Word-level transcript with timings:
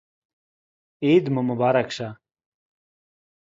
عید 1.03 1.25
مو 1.33 1.41
مبارک 1.49 1.89
شه 1.95 2.07